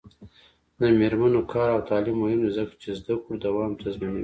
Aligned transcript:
د 0.79 0.81
میرمنو 0.99 1.41
کار 1.53 1.67
او 1.75 1.81
تعلیم 1.89 2.17
مهم 2.23 2.39
دی 2.43 2.51
ځکه 2.57 2.73
چې 2.81 2.89
زدکړو 2.99 3.41
دوام 3.45 3.71
تضمینوي. 3.81 4.19